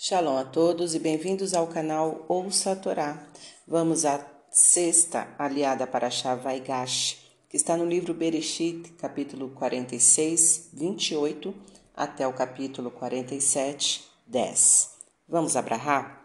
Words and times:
Shalom 0.00 0.38
a 0.38 0.44
todos 0.44 0.94
e 0.94 1.00
bem-vindos 1.00 1.54
ao 1.54 1.66
canal 1.66 2.24
Ouça 2.28 2.70
a 2.70 2.76
Torá. 2.76 3.20
Vamos 3.66 4.04
à 4.04 4.24
sexta 4.48 5.26
aliada 5.36 5.88
para 5.88 6.08
Shavaigash, 6.08 7.16
que 7.50 7.56
está 7.56 7.76
no 7.76 7.84
livro 7.84 8.14
Bereshit, 8.14 8.92
capítulo 8.92 9.48
46, 9.48 10.70
28, 10.72 11.52
até 11.96 12.28
o 12.28 12.32
capítulo 12.32 12.92
47, 12.92 14.04
10. 14.24 14.90
Vamos 15.28 15.56
abrahar? 15.56 16.24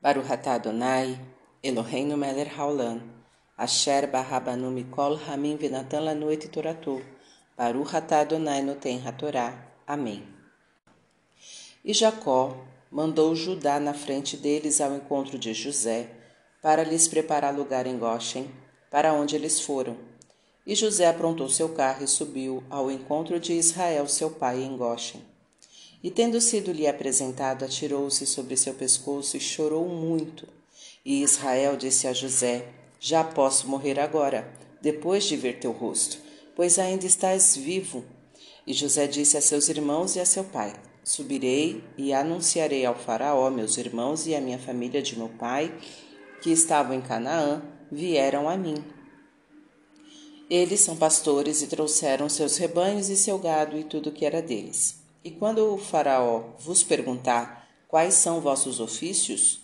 Baruch 0.00 0.32
atah 0.32 0.54
Adonai, 0.54 1.20
Eloheinu 1.62 2.16
melech 2.16 2.50
haolam, 2.56 3.02
asher 3.58 4.06
barabanu 4.06 4.70
mikol 4.70 5.18
hamim 5.28 5.58
venatan 5.58 6.00
lanu 6.00 6.32
et 6.32 6.48
toratu, 6.50 6.98
Baruch 7.58 7.94
atah 7.94 8.20
Adonai 8.20 8.62
noten 8.62 9.06
hatorá. 9.06 9.52
Amém. 9.86 10.35
E 11.86 11.94
Jacó 11.94 12.64
mandou 12.90 13.32
Judá 13.36 13.78
na 13.78 13.94
frente 13.94 14.36
deles 14.36 14.80
ao 14.80 14.96
encontro 14.96 15.38
de 15.38 15.54
José, 15.54 16.10
para 16.60 16.82
lhes 16.82 17.06
preparar 17.06 17.54
lugar 17.54 17.86
em 17.86 17.96
Goshen, 17.96 18.50
para 18.90 19.14
onde 19.14 19.36
eles 19.36 19.60
foram. 19.60 19.96
E 20.66 20.74
José 20.74 21.06
aprontou 21.06 21.48
seu 21.48 21.68
carro 21.68 22.02
e 22.02 22.08
subiu 22.08 22.60
ao 22.68 22.90
encontro 22.90 23.38
de 23.38 23.52
Israel, 23.52 24.08
seu 24.08 24.28
pai, 24.28 24.64
em 24.64 24.76
Goshen. 24.76 25.22
E 26.02 26.10
tendo 26.10 26.40
sido 26.40 26.72
lhe 26.72 26.88
apresentado, 26.88 27.64
atirou-se 27.64 28.26
sobre 28.26 28.56
seu 28.56 28.74
pescoço 28.74 29.36
e 29.36 29.40
chorou 29.40 29.88
muito. 29.88 30.48
E 31.04 31.22
Israel 31.22 31.76
disse 31.76 32.08
a 32.08 32.12
José: 32.12 32.66
Já 32.98 33.22
posso 33.22 33.68
morrer 33.68 34.00
agora, 34.00 34.52
depois 34.82 35.22
de 35.22 35.36
ver 35.36 35.60
teu 35.60 35.70
rosto, 35.70 36.18
pois 36.56 36.80
ainda 36.80 37.06
estás 37.06 37.56
vivo. 37.56 38.04
E 38.66 38.74
José 38.74 39.06
disse 39.06 39.36
a 39.36 39.40
seus 39.40 39.68
irmãos 39.68 40.16
e 40.16 40.20
a 40.20 40.26
seu 40.26 40.42
pai: 40.42 40.74
Subirei 41.06 41.84
e 41.96 42.12
anunciarei 42.12 42.84
ao 42.84 42.96
Faraó, 42.96 43.48
meus 43.48 43.78
irmãos 43.78 44.26
e 44.26 44.34
a 44.34 44.40
minha 44.40 44.58
família 44.58 45.00
de 45.00 45.16
meu 45.16 45.28
pai, 45.28 45.72
que 46.42 46.50
estavam 46.50 46.96
em 46.96 47.00
Canaã, 47.00 47.62
vieram 47.92 48.48
a 48.48 48.56
mim. 48.56 48.84
Eles 50.50 50.80
são 50.80 50.96
pastores 50.96 51.62
e 51.62 51.68
trouxeram 51.68 52.28
seus 52.28 52.56
rebanhos 52.56 53.08
e 53.08 53.16
seu 53.16 53.38
gado 53.38 53.78
e 53.78 53.84
tudo 53.84 54.10
que 54.10 54.26
era 54.26 54.42
deles. 54.42 54.96
E 55.22 55.30
quando 55.30 55.72
o 55.72 55.78
Faraó 55.78 56.56
vos 56.58 56.82
perguntar 56.82 57.68
quais 57.86 58.14
são 58.14 58.40
vossos 58.40 58.80
ofícios, 58.80 59.60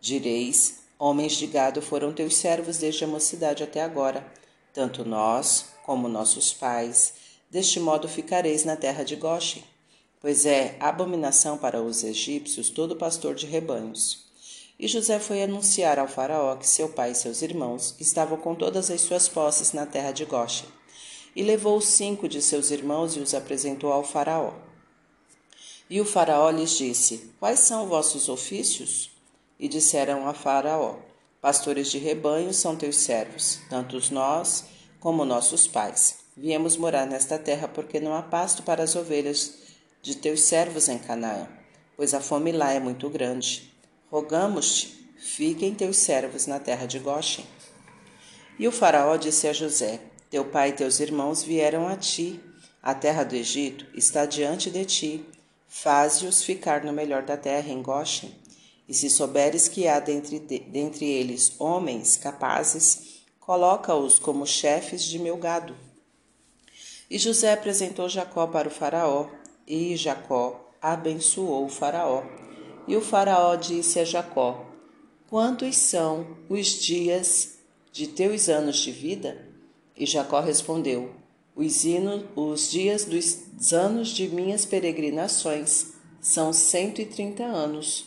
direis: 0.00 0.84
Homens 0.98 1.34
de 1.34 1.46
gado 1.46 1.82
foram 1.82 2.10
teus 2.10 2.36
servos 2.36 2.78
desde 2.78 3.04
a 3.04 3.06
mocidade 3.06 3.62
até 3.62 3.82
agora, 3.82 4.26
tanto 4.72 5.04
nós 5.04 5.74
como 5.84 6.08
nossos 6.08 6.54
pais. 6.54 7.12
Deste 7.50 7.78
modo 7.78 8.08
ficareis 8.08 8.64
na 8.64 8.76
terra 8.76 9.04
de 9.04 9.14
Goshen 9.14 9.62
pois 10.20 10.46
é 10.46 10.76
abominação 10.80 11.58
para 11.58 11.82
os 11.82 12.02
egípcios 12.02 12.70
todo 12.70 12.96
pastor 12.96 13.34
de 13.34 13.46
rebanhos. 13.46 14.26
E 14.78 14.86
José 14.86 15.18
foi 15.18 15.42
anunciar 15.42 15.98
ao 15.98 16.06
faraó 16.06 16.54
que 16.56 16.68
seu 16.68 16.88
pai 16.88 17.12
e 17.12 17.14
seus 17.14 17.40
irmãos 17.40 17.94
estavam 17.98 18.36
com 18.36 18.54
todas 18.54 18.90
as 18.90 19.00
suas 19.00 19.28
posses 19.28 19.72
na 19.72 19.86
terra 19.86 20.12
de 20.12 20.24
Goshen. 20.24 20.68
E 21.34 21.42
levou 21.42 21.80
cinco 21.80 22.28
de 22.28 22.42
seus 22.42 22.70
irmãos 22.70 23.16
e 23.16 23.20
os 23.20 23.34
apresentou 23.34 23.92
ao 23.92 24.04
faraó. 24.04 24.52
E 25.88 26.00
o 26.00 26.04
faraó 26.04 26.50
lhes 26.50 26.70
disse: 26.76 27.30
Quais 27.38 27.60
são 27.60 27.86
vossos 27.86 28.28
ofícios? 28.28 29.10
E 29.58 29.68
disseram 29.68 30.28
a 30.28 30.34
faraó: 30.34 30.96
Pastores 31.40 31.90
de 31.90 31.98
rebanhos 31.98 32.56
são 32.56 32.76
teus 32.76 32.96
servos, 32.96 33.60
tanto 33.70 33.98
nós 34.12 34.64
como 35.00 35.24
nossos 35.24 35.66
pais. 35.66 36.18
Viemos 36.36 36.76
morar 36.76 37.06
nesta 37.06 37.38
terra 37.38 37.68
porque 37.68 38.00
não 38.00 38.14
há 38.14 38.22
pasto 38.22 38.62
para 38.62 38.82
as 38.82 38.94
ovelhas 38.96 39.65
de 40.06 40.14
teus 40.14 40.42
servos 40.42 40.88
em 40.88 40.98
Canaã, 40.98 41.48
pois 41.96 42.14
a 42.14 42.20
fome 42.20 42.52
lá 42.52 42.72
é 42.72 42.78
muito 42.78 43.10
grande. 43.10 43.74
Rogamos-te, 44.08 45.12
fiquem 45.18 45.74
teus 45.74 45.96
servos 45.96 46.46
na 46.46 46.60
terra 46.60 46.86
de 46.86 47.00
Goshen. 47.00 47.44
E 48.56 48.68
o 48.68 48.72
faraó 48.72 49.16
disse 49.16 49.48
a 49.48 49.52
José: 49.52 49.98
Teu 50.30 50.44
pai 50.44 50.68
e 50.68 50.74
teus 50.74 51.00
irmãos 51.00 51.42
vieram 51.42 51.88
a 51.88 51.96
ti. 51.96 52.40
A 52.80 52.94
terra 52.94 53.24
do 53.24 53.34
Egito 53.34 53.84
está 53.94 54.24
diante 54.24 54.70
de 54.70 54.84
ti. 54.84 55.24
Faze-os 55.66 56.44
ficar 56.44 56.84
no 56.84 56.92
melhor 56.92 57.24
da 57.24 57.36
terra, 57.36 57.72
em 57.72 57.82
Goshen. 57.82 58.32
E 58.88 58.94
se 58.94 59.10
souberes 59.10 59.66
que 59.66 59.88
há 59.88 59.98
dentre, 59.98 60.38
dentre 60.38 61.04
eles 61.04 61.56
homens 61.58 62.16
capazes, 62.16 63.24
coloca-os 63.40 64.20
como 64.20 64.46
chefes 64.46 65.02
de 65.02 65.18
meu 65.18 65.36
gado. 65.36 65.76
E 67.10 67.18
José 67.18 67.52
apresentou 67.52 68.08
Jacó 68.08 68.46
para 68.46 68.68
o 68.68 68.70
Faraó, 68.70 69.28
e 69.66 69.96
Jacó 69.96 70.70
abençoou 70.80 71.68
Faraó. 71.68 72.22
E 72.86 72.96
o 72.96 73.00
Faraó 73.00 73.56
disse 73.56 73.98
a 73.98 74.04
Jacó: 74.04 74.64
Quantos 75.28 75.76
são 75.76 76.26
os 76.48 76.66
dias 76.68 77.58
de 77.90 78.06
teus 78.06 78.48
anos 78.48 78.76
de 78.76 78.92
vida? 78.92 79.48
E 79.96 80.06
Jacó 80.06 80.40
respondeu: 80.40 81.10
Os, 81.54 81.84
os 82.36 82.70
dias 82.70 83.04
dos 83.04 83.72
anos 83.72 84.10
de 84.10 84.28
minhas 84.28 84.64
peregrinações 84.64 85.94
são 86.20 86.52
cento 86.52 87.00
e 87.00 87.06
trinta 87.06 87.44
anos. 87.44 88.06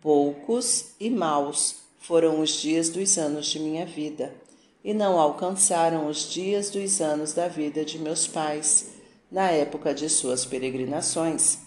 Poucos 0.00 0.94
e 0.98 1.10
maus 1.10 1.76
foram 1.98 2.40
os 2.40 2.50
dias 2.50 2.88
dos 2.88 3.18
anos 3.18 3.46
de 3.46 3.58
minha 3.58 3.84
vida, 3.84 4.34
e 4.82 4.94
não 4.94 5.18
alcançaram 5.18 6.08
os 6.08 6.30
dias 6.30 6.70
dos 6.70 7.00
anos 7.00 7.34
da 7.34 7.48
vida 7.48 7.84
de 7.84 7.98
meus 7.98 8.26
pais 8.26 8.99
na 9.30 9.50
época 9.50 9.94
de 9.94 10.08
suas 10.08 10.44
peregrinações. 10.44 11.58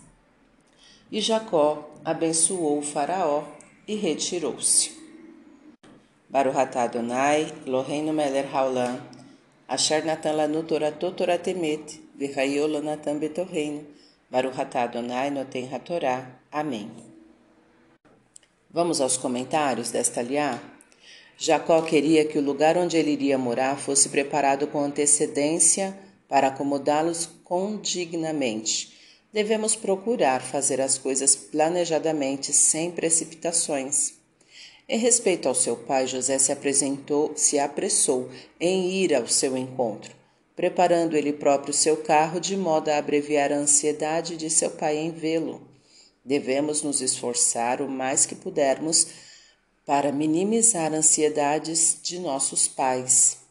E 1.11 1.21
Jacó 1.21 1.89
abençoou 2.03 2.79
o 2.79 2.81
Faraó 2.81 3.43
e 3.87 3.95
retirou-se. 3.95 4.91
Baruhatá 6.29 6.83
Adonai, 6.83 7.53
Lohenu 7.65 8.11
Meler 8.11 8.53
Haolam, 8.53 8.99
Asher 9.67 10.03
Natan 10.03 10.33
Lanu 10.33 10.63
Toratot 10.63 11.15
Toratemet, 11.15 12.01
Virraiol 12.15 12.67
Lonatan 12.67 13.17
Betorreino, 13.17 13.85
Baruhatá 14.29 14.83
Adonai 14.83 15.29
Noten 15.29 15.69
Hatorá. 15.71 16.27
Amém. 16.51 16.89
Vamos 18.71 18.99
aos 18.99 19.15
comentários 19.15 19.91
desta 19.91 20.23
liá? 20.23 20.59
Jacó 21.37 21.81
queria 21.83 22.25
que 22.25 22.39
o 22.39 22.41
lugar 22.41 22.77
onde 22.77 22.97
ele 22.97 23.11
iria 23.11 23.37
morar 23.37 23.77
fosse 23.77 24.09
preparado 24.09 24.65
com 24.65 24.83
antecedência 24.83 25.95
para 26.33 26.47
acomodá-los 26.47 27.29
condignamente. 27.43 28.91
Devemos 29.31 29.75
procurar 29.75 30.41
fazer 30.41 30.81
as 30.81 30.97
coisas 30.97 31.35
planejadamente, 31.35 32.51
sem 32.51 32.89
precipitações. 32.89 34.13
Em 34.89 34.97
respeito 34.97 35.47
ao 35.47 35.53
seu 35.53 35.75
pai, 35.75 36.07
José 36.07 36.39
se 36.39 36.51
apresentou, 36.51 37.33
se 37.35 37.59
apressou 37.59 38.31
em 38.59 38.89
ir 38.93 39.13
ao 39.13 39.27
seu 39.27 39.55
encontro, 39.55 40.11
preparando 40.55 41.15
ele 41.15 41.31
próprio 41.31 41.71
seu 41.71 41.97
carro 41.97 42.39
de 42.39 42.57
modo 42.57 42.89
a 42.89 42.97
abreviar 42.97 43.51
a 43.51 43.57
ansiedade 43.57 44.35
de 44.35 44.49
seu 44.49 44.71
pai 44.71 44.97
em 44.97 45.11
vê-lo. 45.11 45.61
Devemos 46.25 46.81
nos 46.81 46.99
esforçar 46.99 47.79
o 47.79 47.87
mais 47.87 48.25
que 48.25 48.33
pudermos 48.33 49.05
para 49.85 50.11
minimizar 50.11 50.95
ansiedades 50.95 51.99
de 52.01 52.17
nossos 52.17 52.67
pais. 52.67 53.42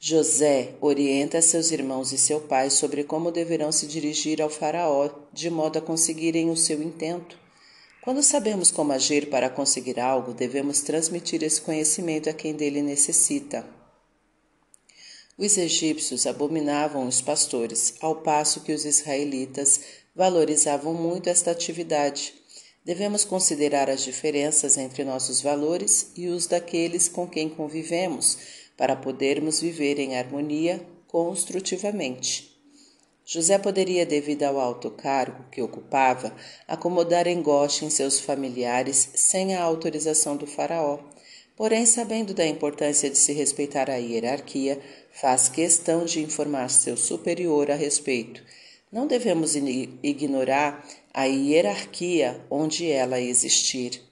José 0.00 0.76
orienta 0.80 1.42
seus 1.42 1.72
irmãos 1.72 2.12
e 2.12 2.18
seu 2.18 2.40
pai 2.40 2.70
sobre 2.70 3.02
como 3.02 3.32
deverão 3.32 3.72
se 3.72 3.84
dirigir 3.84 4.40
ao 4.40 4.48
Faraó, 4.48 5.10
de 5.32 5.50
modo 5.50 5.76
a 5.76 5.82
conseguirem 5.82 6.50
o 6.50 6.56
seu 6.56 6.80
intento. 6.80 7.36
Quando 8.00 8.22
sabemos 8.22 8.70
como 8.70 8.92
agir 8.92 9.28
para 9.28 9.50
conseguir 9.50 9.98
algo, 9.98 10.32
devemos 10.32 10.82
transmitir 10.82 11.42
esse 11.42 11.60
conhecimento 11.60 12.30
a 12.30 12.32
quem 12.32 12.54
dele 12.54 12.80
necessita. 12.80 13.66
Os 15.36 15.58
egípcios 15.58 16.26
abominavam 16.26 17.04
os 17.08 17.20
pastores, 17.20 17.94
ao 18.00 18.14
passo 18.14 18.60
que 18.60 18.72
os 18.72 18.84
israelitas 18.84 19.80
valorizavam 20.14 20.94
muito 20.94 21.28
esta 21.28 21.50
atividade. 21.50 22.34
Devemos 22.84 23.24
considerar 23.24 23.90
as 23.90 24.04
diferenças 24.04 24.78
entre 24.78 25.02
nossos 25.02 25.40
valores 25.40 26.12
e 26.16 26.28
os 26.28 26.46
daqueles 26.46 27.08
com 27.08 27.26
quem 27.26 27.48
convivemos 27.48 28.38
para 28.78 28.96
podermos 28.96 29.60
viver 29.60 29.98
em 29.98 30.16
harmonia 30.16 30.80
construtivamente. 31.08 32.56
José 33.24 33.58
poderia, 33.58 34.06
devido 34.06 34.44
ao 34.44 34.58
alto 34.58 34.90
cargo 34.90 35.44
que 35.52 35.60
ocupava, 35.60 36.34
acomodar 36.66 37.26
em 37.26 37.42
Goshen 37.42 37.90
seus 37.90 38.18
familiares 38.18 39.10
sem 39.16 39.54
a 39.54 39.62
autorização 39.62 40.34
do 40.34 40.46
faraó. 40.46 41.00
Porém, 41.54 41.84
sabendo 41.84 42.32
da 42.32 42.46
importância 42.46 43.10
de 43.10 43.18
se 43.18 43.32
respeitar 43.32 43.90
a 43.90 43.96
hierarquia, 43.96 44.80
faz 45.12 45.48
questão 45.48 46.06
de 46.06 46.22
informar 46.22 46.70
seu 46.70 46.96
superior 46.96 47.70
a 47.70 47.74
respeito. 47.74 48.42
Não 48.90 49.06
devemos 49.06 49.54
ignorar 49.56 50.88
a 51.12 51.24
hierarquia 51.24 52.40
onde 52.48 52.90
ela 52.90 53.20
existir. 53.20 54.07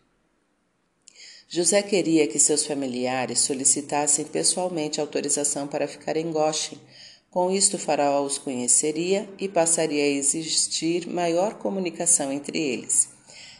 José 1.48 1.80
queria 1.80 2.26
que 2.26 2.40
seus 2.40 2.66
familiares 2.66 3.38
solicitassem 3.40 4.24
pessoalmente 4.24 5.00
autorização 5.00 5.68
para 5.68 5.86
ficar 5.86 6.16
em 6.16 6.32
Goshen. 6.32 6.78
Com 7.30 7.52
isto, 7.52 7.76
o 7.76 7.78
faraó 7.78 8.24
os 8.24 8.36
conheceria 8.36 9.28
e 9.38 9.48
passaria 9.48 10.02
a 10.02 10.08
existir 10.08 11.06
maior 11.06 11.54
comunicação 11.54 12.32
entre 12.32 12.58
eles. 12.58 13.10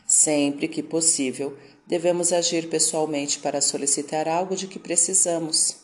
Sempre 0.05 0.67
que 0.67 0.83
possível, 0.83 1.57
devemos 1.87 2.33
agir 2.33 2.69
pessoalmente 2.69 3.39
para 3.39 3.61
solicitar 3.61 4.27
algo 4.27 4.57
de 4.57 4.67
que 4.67 4.81
precisamos. 4.81 5.77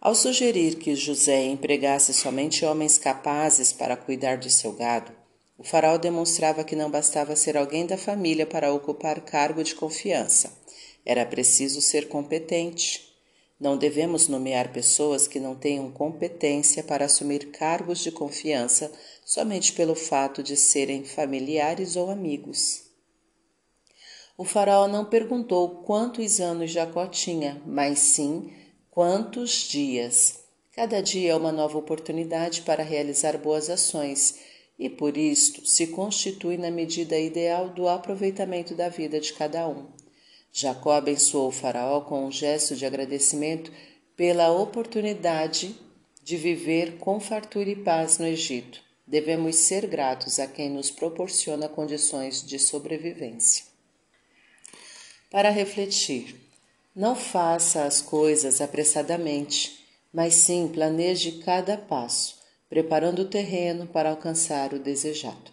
Ao 0.00 0.14
sugerir 0.14 0.76
que 0.76 0.96
José 0.96 1.44
empregasse 1.44 2.12
somente 2.12 2.64
homens 2.64 2.98
capazes 2.98 3.72
para 3.72 3.96
cuidar 3.96 4.36
de 4.36 4.50
seu 4.50 4.72
gado, 4.72 5.12
o 5.58 5.64
faraó 5.64 5.96
demonstrava 5.96 6.62
que 6.64 6.76
não 6.76 6.90
bastava 6.90 7.34
ser 7.34 7.56
alguém 7.56 7.86
da 7.86 7.96
família 7.96 8.46
para 8.46 8.72
ocupar 8.72 9.20
cargo 9.22 9.64
de 9.64 9.74
confiança. 9.74 10.52
Era 11.04 11.24
preciso 11.24 11.80
ser 11.80 12.08
competente. 12.08 13.14
Não 13.58 13.78
devemos 13.78 14.28
nomear 14.28 14.70
pessoas 14.70 15.26
que 15.26 15.40
não 15.40 15.54
tenham 15.54 15.90
competência 15.90 16.82
para 16.82 17.06
assumir 17.06 17.52
cargos 17.52 18.00
de 18.00 18.12
confiança 18.12 18.92
somente 19.24 19.72
pelo 19.72 19.94
fato 19.94 20.42
de 20.42 20.56
serem 20.56 21.04
familiares 21.04 21.96
ou 21.96 22.10
amigos. 22.10 22.82
O 24.36 24.44
faraó 24.44 24.86
não 24.86 25.06
perguntou 25.06 25.82
quantos 25.84 26.38
anos 26.38 26.70
Jacó 26.70 27.06
tinha, 27.06 27.62
mas 27.64 27.98
sim 28.00 28.52
quantos 28.90 29.66
dias. 29.66 30.40
Cada 30.72 31.00
dia 31.00 31.32
é 31.32 31.36
uma 31.36 31.50
nova 31.50 31.78
oportunidade 31.78 32.60
para 32.60 32.82
realizar 32.82 33.38
boas 33.38 33.70
ações 33.70 34.38
e, 34.78 34.88
por 34.90 35.16
isto, 35.16 35.66
se 35.66 35.86
constitui 35.88 36.56
na 36.56 36.70
medida 36.70 37.18
ideal 37.18 37.70
do 37.70 37.88
aproveitamento 37.88 38.74
da 38.74 38.88
vida 38.88 39.18
de 39.18 39.32
cada 39.32 39.68
um. 39.68 39.86
Jacó 40.52 40.92
abençoou 40.92 41.50
Faraó 41.50 42.00
com 42.00 42.26
um 42.26 42.32
gesto 42.32 42.74
de 42.74 42.86
agradecimento 42.86 43.72
pela 44.16 44.50
oportunidade 44.50 45.76
de 46.22 46.36
viver 46.36 46.98
com 46.98 47.20
fartura 47.20 47.68
e 47.68 47.76
paz 47.76 48.18
no 48.18 48.26
Egito. 48.26 48.80
Devemos 49.06 49.56
ser 49.56 49.86
gratos 49.86 50.38
a 50.38 50.46
quem 50.46 50.68
nos 50.70 50.90
proporciona 50.90 51.68
condições 51.68 52.44
de 52.44 52.58
sobrevivência. 52.58 53.64
Para 55.30 55.50
refletir, 55.50 56.34
não 56.94 57.14
faça 57.14 57.84
as 57.84 58.00
coisas 58.00 58.60
apressadamente, 58.60 59.84
mas 60.12 60.34
sim 60.34 60.66
planeje 60.66 61.32
cada 61.44 61.76
passo, 61.76 62.35
preparando 62.68 63.22
o 63.22 63.28
terreno 63.28 63.86
para 63.86 64.10
alcançar 64.10 64.72
o 64.74 64.78
desejado. 64.78 65.52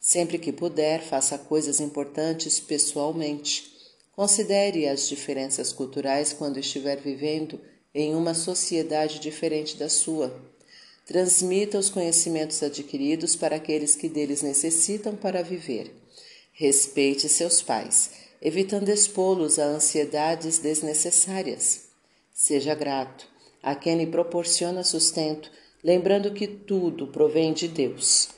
Sempre 0.00 0.38
que 0.38 0.52
puder, 0.52 1.02
faça 1.02 1.38
coisas 1.38 1.80
importantes 1.80 2.58
pessoalmente 2.60 3.72
Considere 4.12 4.86
as 4.86 5.08
diferenças 5.08 5.72
culturais 5.72 6.34
quando 6.34 6.58
estiver 6.58 7.00
vivendo 7.00 7.58
em 7.94 8.14
uma 8.14 8.34
sociedade 8.34 9.18
diferente 9.18 9.76
da 9.76 9.88
sua. 9.88 10.38
Transmita 11.06 11.78
os 11.78 11.88
conhecimentos 11.88 12.62
adquiridos 12.62 13.34
para 13.34 13.56
aqueles 13.56 13.96
que 13.96 14.10
deles 14.10 14.42
necessitam 14.42 15.16
para 15.16 15.42
viver. 15.42 15.90
Respeite 16.52 17.26
seus 17.28 17.62
pais, 17.62 18.10
evitando 18.40 18.90
expô-los 18.90 19.58
a 19.58 19.64
ansiedades 19.64 20.58
desnecessárias. 20.58 21.84
Seja 22.34 22.74
grato 22.74 23.26
a 23.62 23.74
quem 23.74 23.96
lhe 23.96 24.06
proporciona 24.06 24.84
sustento, 24.84 25.50
lembrando 25.82 26.32
que 26.32 26.46
tudo 26.46 27.08
provém 27.08 27.52
de 27.52 27.66
Deus. 27.66 28.28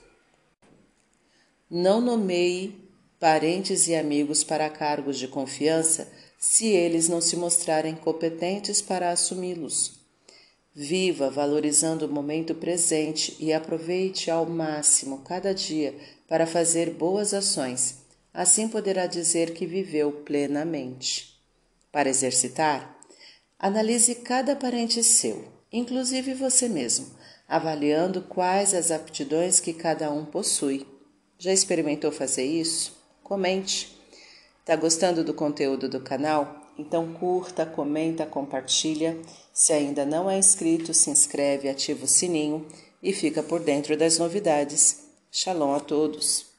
Não 1.70 2.00
nomeie 2.00 2.84
parentes 3.18 3.88
e 3.88 3.94
amigos 3.94 4.42
para 4.42 4.70
cargos 4.70 5.18
de 5.18 5.28
confiança 5.28 6.10
se 6.38 6.66
eles 6.68 7.08
não 7.08 7.20
se 7.20 7.36
mostrarem 7.36 7.94
competentes 7.94 8.80
para 8.82 9.10
assumi-los. 9.10 10.00
Viva 10.74 11.30
valorizando 11.30 12.06
o 12.06 12.12
momento 12.12 12.54
presente 12.54 13.36
e 13.38 13.52
aproveite 13.52 14.30
ao 14.30 14.44
máximo 14.44 15.18
cada 15.18 15.54
dia 15.54 15.94
para 16.28 16.46
fazer 16.46 16.90
boas 16.90 17.32
ações. 17.32 17.98
Assim 18.32 18.68
poderá 18.68 19.06
dizer 19.06 19.54
que 19.54 19.66
viveu 19.66 20.10
plenamente. 20.10 21.40
Para 21.92 22.08
exercitar, 22.08 22.98
analise 23.56 24.16
cada 24.16 24.56
parente 24.56 25.02
seu, 25.04 25.44
inclusive 25.72 26.34
você 26.34 26.68
mesmo, 26.68 27.06
avaliando 27.54 28.20
quais 28.20 28.74
as 28.74 28.90
aptidões 28.90 29.60
que 29.60 29.72
cada 29.72 30.10
um 30.10 30.24
possui. 30.24 30.84
Já 31.38 31.52
experimentou 31.52 32.10
fazer 32.10 32.44
isso? 32.44 33.04
comente. 33.22 33.96
Tá 34.64 34.74
gostando 34.74 35.22
do 35.22 35.32
conteúdo 35.32 35.88
do 35.88 36.00
canal? 36.00 36.72
Então 36.76 37.14
curta, 37.14 37.64
comenta, 37.64 38.26
compartilha. 38.26 39.16
Se 39.52 39.72
ainda 39.72 40.04
não 40.04 40.28
é 40.28 40.36
inscrito, 40.36 40.92
se 40.92 41.10
inscreve, 41.10 41.68
ativa 41.68 42.04
o 42.04 42.08
sininho 42.08 42.66
e 43.00 43.12
fica 43.12 43.40
por 43.40 43.60
dentro 43.60 43.96
das 43.96 44.18
novidades. 44.18 45.04
Shalom 45.30 45.74
a 45.74 45.80
todos! 45.80 46.53